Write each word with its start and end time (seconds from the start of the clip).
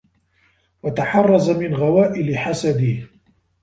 وَتَحَرَّزَ 0.83 1.49
مِنْ 1.49 1.75
غَوَائِلِ 1.75 2.37
حَسَدِهِ 2.37 3.07